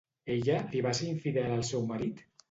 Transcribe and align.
Ella 0.35 0.53
li 0.71 0.79
va 0.85 0.93
ser 0.99 1.09
infidel 1.09 1.53
al 1.57 1.61
seu 1.67 1.85
marit? 1.91 2.25